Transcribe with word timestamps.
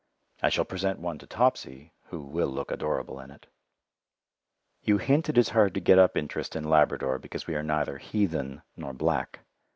I 0.41 0.49
shall 0.49 0.65
present 0.65 0.97
one 0.99 1.19
to 1.19 1.27
Topsy, 1.27 1.93
who 2.05 2.23
will 2.23 2.47
look 2.47 2.71
adorable 2.71 3.19
in 3.19 3.29
it. 3.29 3.45
You 4.81 4.97
hint 4.97 5.29
it 5.29 5.37
is 5.37 5.49
hard 5.49 5.75
to 5.75 5.79
get 5.79 5.99
up 5.99 6.17
interest 6.17 6.55
in 6.55 6.63
Labrador 6.63 7.19
because 7.19 7.45
we 7.45 7.53
are 7.53 7.61
neither 7.61 7.99
heathen 7.99 8.63
nor 8.75 8.93
black. 8.93 9.41